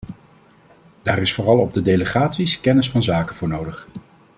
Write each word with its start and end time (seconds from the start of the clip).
Daar 1.01 1.19
is 1.19 1.33
vooral 1.33 1.57
op 1.59 1.73
de 1.73 1.81
delegaties 1.81 2.59
kennis 2.59 2.89
van 2.89 3.03
zaken 3.03 3.35
voor 3.35 3.47
nodig. 3.47 3.87